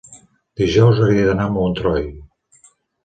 [0.61, 2.09] Dijous hauria d'anar a Montroi.